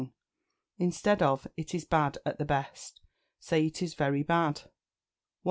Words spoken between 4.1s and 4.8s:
bad." 110.